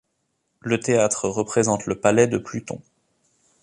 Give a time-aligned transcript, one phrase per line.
[0.61, 2.81] Le théâtre représente le Palais de Pluton.